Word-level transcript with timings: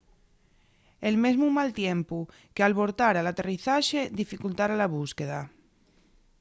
el 1.07 1.15
mesmu 1.25 1.47
mal 1.57 1.69
tiempu 1.81 2.19
qu’albortara 2.55 3.23
l’aterrizaxe 3.23 4.01
dificultara 4.21 4.75
la 4.81 4.91
búsqueda 4.97 5.39